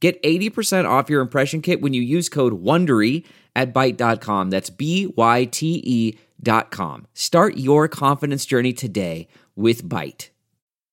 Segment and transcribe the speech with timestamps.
[0.00, 3.24] Get 80% off your impression kit when you use code WONDERY
[3.56, 4.50] at Byte.com.
[4.50, 7.06] That's B-Y-T-E dot com.
[7.14, 10.30] Start your confidence journey today with Byte.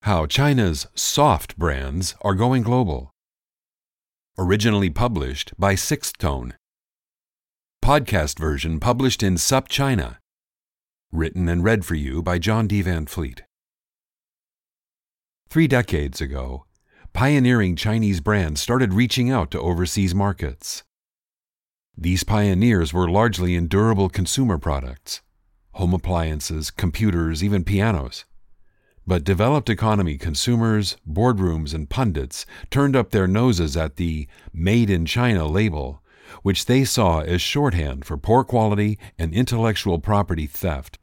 [0.02, 3.12] How China's soft brands are going global.
[4.38, 6.54] Originally published by Sixth Tone.
[7.82, 10.18] Podcast version published in Sup China.
[11.12, 12.82] Written and read for you by John D.
[12.82, 13.44] Van Fleet.
[15.48, 16.65] Three decades ago,
[17.16, 20.84] pioneering Chinese brands started reaching out to overseas markets.
[21.96, 25.22] These pioneers were largely in durable consumer products
[25.72, 28.26] home appliances, computers, even pianos.
[29.06, 35.06] But developed economy consumers, boardrooms, and pundits turned up their noses at the Made in
[35.06, 36.02] China label,
[36.42, 40.98] which they saw as shorthand for poor quality and intellectual property theft.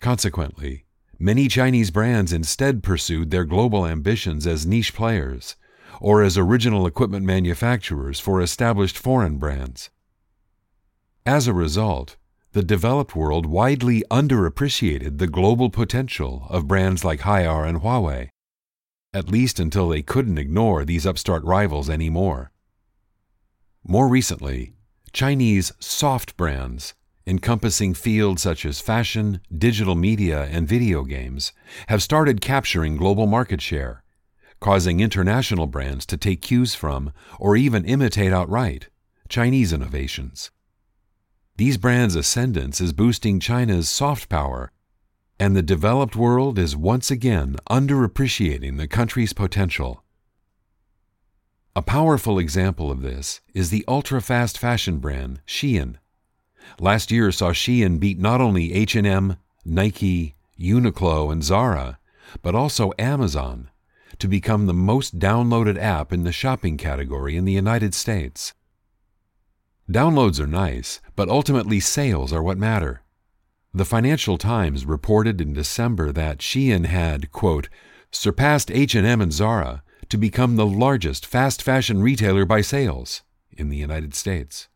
[0.00, 0.84] Consequently,
[1.22, 5.54] Many Chinese brands instead pursued their global ambitions as niche players
[6.00, 9.90] or as original equipment manufacturers for established foreign brands.
[11.24, 12.16] As a result,
[12.54, 18.30] the developed world widely underappreciated the global potential of brands like Haier and Huawei,
[19.14, 22.50] at least until they couldn't ignore these upstart rivals anymore.
[23.84, 24.72] More recently,
[25.12, 26.94] Chinese soft brands
[27.26, 31.52] encompassing fields such as fashion, digital media, and video games,
[31.88, 34.02] have started capturing global market share,
[34.60, 38.88] causing international brands to take cues from, or even imitate outright,
[39.28, 40.50] Chinese innovations.
[41.56, 44.72] These brands' ascendance is boosting China's soft power,
[45.38, 50.02] and the developed world is once again underappreciating the country's potential.
[51.74, 55.96] A powerful example of this is the ultra fast fashion brand Shein
[56.78, 61.98] Last year saw Shein beat not only H&M, Nike, Uniqlo, and Zara,
[62.42, 63.70] but also Amazon
[64.18, 68.54] to become the most downloaded app in the shopping category in the United States.
[69.90, 73.02] Downloads are nice, but ultimately sales are what matter.
[73.74, 77.68] The Financial Times reported in December that Shein had, quote,
[78.10, 83.76] surpassed H&M and Zara to become the largest fast fashion retailer by sales in the
[83.76, 84.68] United States.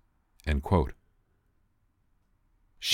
[0.47, 0.96] End quote.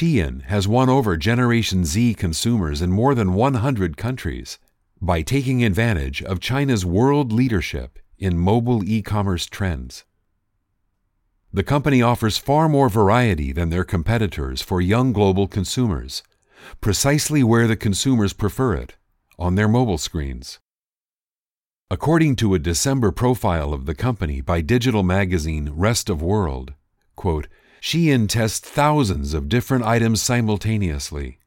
[0.03, 4.59] Shein has won over Generation Z consumers in more than 100 countries
[5.01, 10.05] by taking advantage of China's world leadership in mobile e commerce trends.
[11.53, 16.25] The company offers far more variety than their competitors for young global consumers,
[16.81, 18.97] precisely where the consumers prefer it
[19.39, 20.59] on their mobile screens.
[21.93, 26.75] According to a December profile of the company by digital magazine Rest of World,
[27.15, 27.47] quote,
[27.83, 31.41] Shein tests thousands of different items simultaneously.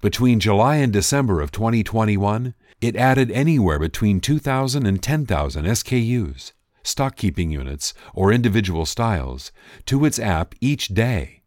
[0.00, 6.52] Between July and December of 2021, it added anywhere between 2,000 and 10,000 SKUs,
[6.84, 9.50] stock keeping units, or individual styles,
[9.86, 11.42] to its app each day.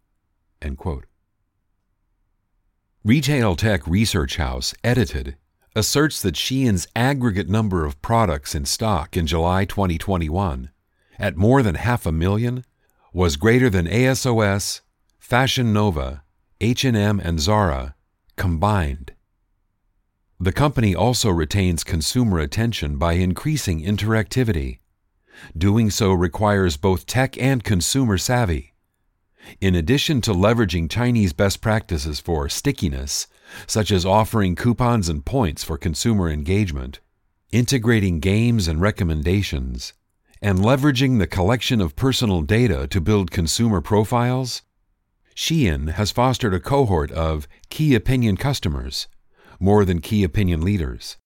[3.06, 5.38] Retail Tech Research House, edited,
[5.78, 10.72] asserts that Shein's aggregate number of products in stock in July 2021,
[11.18, 12.66] at more than half a million,
[13.14, 14.82] was greater than ASOS,
[15.18, 16.24] Fashion Nova,
[16.62, 17.96] H&M and Zara
[18.36, 19.14] combined.
[20.40, 24.80] The company also retains consumer attention by increasing interactivity.
[25.58, 28.74] Doing so requires both tech and consumer savvy.
[29.60, 33.28] In addition to leveraging Chinese best practices for stickiness,
[33.68, 37.00] such as offering coupons and points for consumer engagement,
[37.52, 39.94] integrating games and recommendations,
[40.42, 44.62] and leveraging the collection of personal data to build consumer profiles,
[45.36, 49.08] Shein has fostered a cohort of key opinion customers,
[49.60, 51.18] more than key opinion leaders.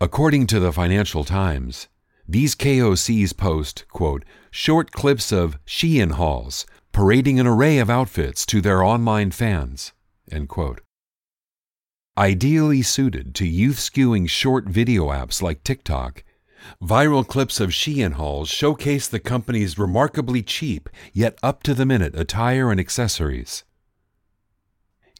[0.00, 1.88] According to the Financial Times,
[2.26, 8.60] these KOCs post, quote, short clips of Shein hauls parading an array of outfits to
[8.60, 9.92] their online fans,
[10.30, 10.80] end quote.
[12.16, 16.22] Ideally suited to youth skewing short video apps like TikTok
[16.82, 22.14] Viral clips of Shein hauls showcase the company's remarkably cheap yet up to the minute
[22.14, 23.64] attire and accessories.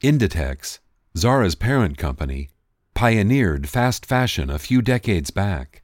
[0.03, 0.81] Inditex,
[1.17, 2.51] Zara's parent company,
[2.95, 5.83] pioneered fast fashion a few decades back,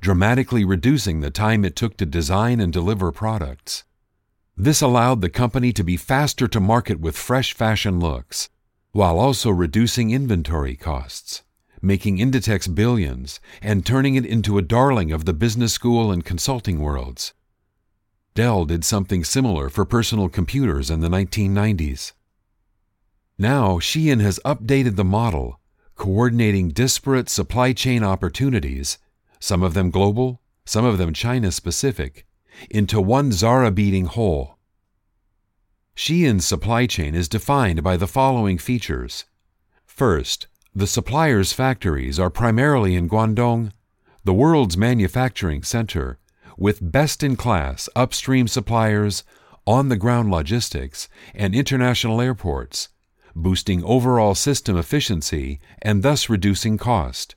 [0.00, 3.84] dramatically reducing the time it took to design and deliver products.
[4.56, 8.48] This allowed the company to be faster to market with fresh fashion looks,
[8.92, 11.42] while also reducing inventory costs,
[11.80, 16.80] making Inditex billions and turning it into a darling of the business school and consulting
[16.80, 17.32] worlds.
[18.34, 22.12] Dell did something similar for personal computers in the 1990s.
[23.36, 25.60] Now, Shein has updated the model,
[25.96, 28.98] coordinating disparate supply chain opportunities,
[29.40, 32.26] some of them global, some of them China specific,
[32.70, 34.58] into one Zara beating whole.
[35.96, 39.24] Shein's supply chain is defined by the following features.
[39.84, 43.72] First, the supplier's factories are primarily in Guangdong,
[44.24, 46.18] the world's manufacturing center,
[46.56, 49.24] with best in class upstream suppliers,
[49.66, 52.88] on the ground logistics, and international airports,
[53.34, 57.34] boosting overall system efficiency and thus reducing cost.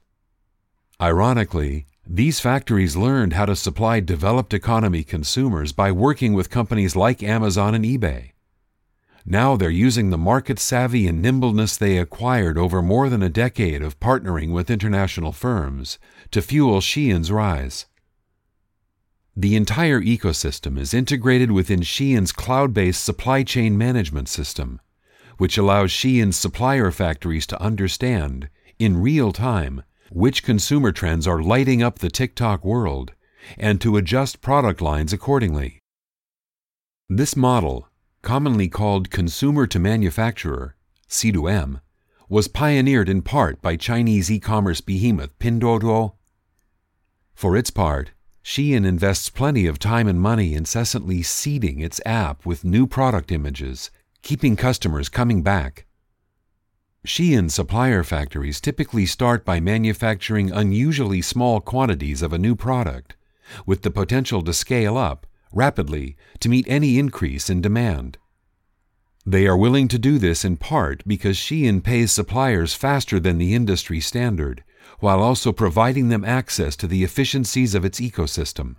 [1.01, 7.23] Ironically, these factories learned how to supply developed economy consumers by working with companies like
[7.23, 8.31] Amazon and eBay.
[9.25, 13.81] Now they're using the market savvy and nimbleness they acquired over more than a decade
[13.81, 15.99] of partnering with international firms
[16.31, 17.85] to fuel Shein's rise.
[19.35, 24.81] The entire ecosystem is integrated within Shein's cloud based supply chain management system,
[25.37, 31.81] which allows Shein's supplier factories to understand, in real time, which consumer trends are lighting
[31.81, 33.13] up the TikTok world
[33.57, 35.79] and to adjust product lines accordingly.
[37.09, 37.87] This model,
[38.21, 40.75] commonly called consumer to manufacturer,
[41.09, 41.81] C2M,
[42.29, 46.13] was pioneered in part by Chinese e-commerce behemoth Pinduoduo.
[47.33, 48.11] For its part,
[48.43, 53.91] Shein invests plenty of time and money incessantly seeding its app with new product images,
[54.21, 55.85] keeping customers coming back.
[57.05, 63.15] Shein supplier factories typically start by manufacturing unusually small quantities of a new product,
[63.65, 68.17] with the potential to scale up rapidly to meet any increase in demand.
[69.25, 73.53] They are willing to do this in part because Shein pays suppliers faster than the
[73.53, 74.63] industry standard,
[74.99, 78.77] while also providing them access to the efficiencies of its ecosystem.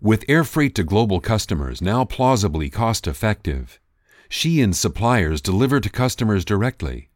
[0.00, 3.80] With air freight to global customers now plausibly cost effective,
[4.28, 7.08] Shein suppliers deliver to customers directly.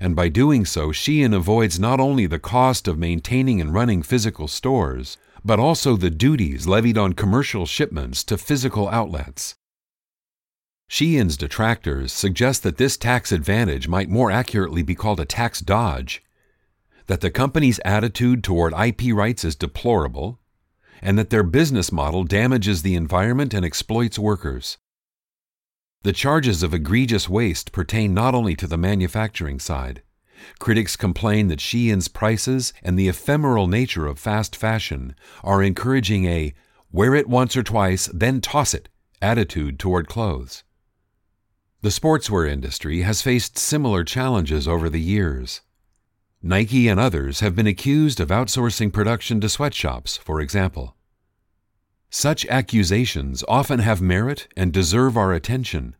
[0.00, 4.48] And by doing so, Shein avoids not only the cost of maintaining and running physical
[4.48, 9.56] stores, but also the duties levied on commercial shipments to physical outlets.
[10.88, 16.22] Shein's detractors suggest that this tax advantage might more accurately be called a tax dodge,
[17.06, 20.38] that the company's attitude toward IP rights is deplorable,
[21.00, 24.78] and that their business model damages the environment and exploits workers.
[26.02, 30.02] The charges of egregious waste pertain not only to the manufacturing side.
[30.58, 35.14] Critics complain that Shein's prices and the ephemeral nature of fast fashion
[35.44, 36.54] are encouraging a
[36.90, 38.88] wear it once or twice, then toss it
[39.20, 40.64] attitude toward clothes.
[41.82, 45.60] The sportswear industry has faced similar challenges over the years.
[46.42, 50.96] Nike and others have been accused of outsourcing production to sweatshops, for example.
[52.14, 55.96] Such accusations often have merit and deserve our attention,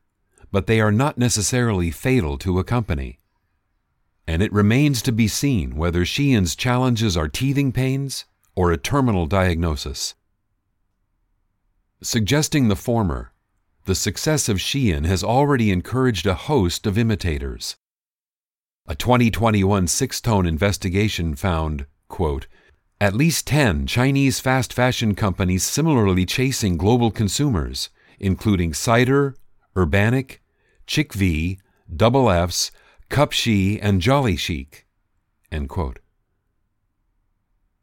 [0.50, 3.18] but they are not necessarily fatal to a company.
[4.26, 9.24] And it remains to be seen whether Shein's challenges are teething pains or a terminal
[9.24, 10.14] diagnosis.
[12.02, 13.32] Suggesting the former,
[13.86, 17.76] the success of Shein has already encouraged a host of imitators.
[18.86, 22.48] A 2021 Sixth Tone investigation found, quote,
[23.02, 27.90] at least 10 Chinese fast fashion companies similarly chasing global consumers,
[28.20, 29.34] including Cider,
[29.74, 30.38] Urbanic,
[30.86, 31.58] Chicv,
[31.96, 32.70] Double F's,
[33.10, 34.86] Cupshe, and Jolly Chic.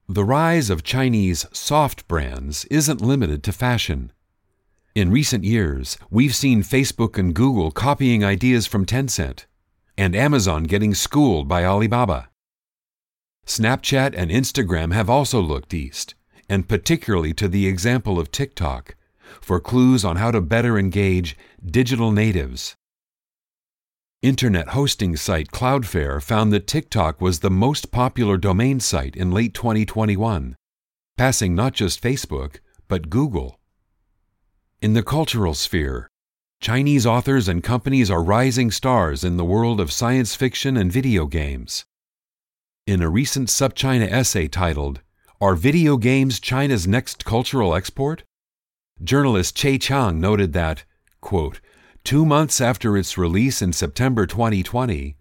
[0.08, 4.14] The rise of Chinese soft brands isn't limited to fashion.
[4.96, 9.48] In recent years, we've seen Facebook and Google copying ideas from Tencent,
[9.98, 12.30] and Amazon getting schooled by Alibaba.
[13.50, 16.14] Snapchat and Instagram have also looked east,
[16.48, 18.96] and particularly to the example of TikTok,
[19.42, 22.76] for clues on how to better engage digital natives.
[24.22, 29.56] Internet hosting site Cloudflare found that TikTok was the most popular domain site in late
[29.56, 30.56] 2021,
[31.18, 33.60] passing not just Facebook, but Google.
[34.80, 36.08] In the cultural sphere,
[36.62, 41.26] Chinese authors and companies are rising stars in the world of science fiction and video
[41.26, 41.84] games.
[42.90, 45.02] In a recent SupChina essay titled,
[45.40, 48.24] Are Video Games China's Next Cultural Export?
[49.04, 50.86] Journalist Che Chang noted that,
[51.22, 51.62] quote,
[52.04, 55.16] two months after its release in September 2020,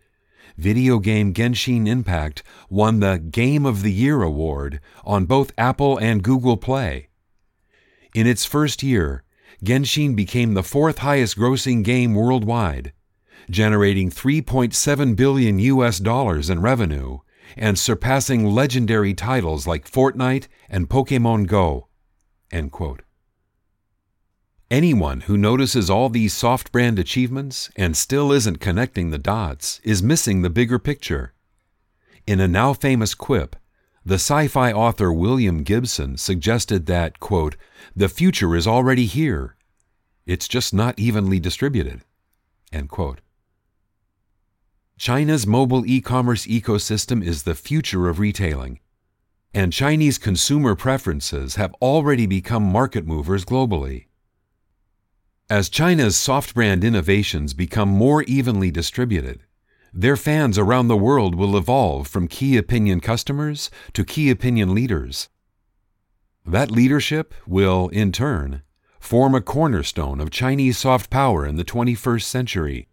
[0.57, 6.23] video game Genshin Impact won the Game of the Year award on both Apple and
[6.23, 7.09] Google Play.
[8.15, 9.25] In its first year,
[9.63, 12.95] Genshin became the fourth highest grossing game worldwide,
[13.51, 17.19] generating 3.7 billion US dollars in revenue
[17.57, 21.89] and surpassing legendary titles like Fortnite and Pokemon Go.
[24.71, 30.03] Anyone who notices all these soft brand achievements and still isn't connecting the dots is
[30.03, 31.33] missing the bigger picture.
[32.27, 33.57] In a now famous quip,
[34.05, 37.57] the sci fi author William Gibson suggested that, quote,
[37.97, 39.57] the future is already here.
[40.27, 42.03] It's just not evenly distributed.
[42.71, 43.23] End quote.
[44.99, 48.81] China's mobile e commerce ecosystem is the future of retailing,
[49.55, 54.07] and Chinese consumer preferences have already become market movers globally.
[55.49, 59.45] As China's soft brand innovations become more evenly distributed,
[59.95, 65.29] their fans around the world will evolve from key opinion customers to key opinion leaders.
[66.45, 68.63] That leadership will, in turn,
[68.99, 72.89] form a cornerstone of Chinese soft power in the 21st century.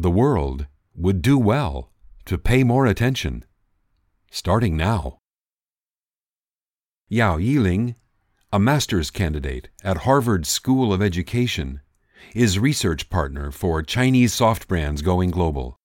[0.00, 1.90] The world would do well
[2.26, 3.44] to pay more attention,
[4.30, 5.18] starting now.
[7.08, 7.96] Yao Yiling
[8.50, 11.80] a master's candidate at Harvard School of Education,
[12.34, 15.77] is research partner for Chinese soft brands going global.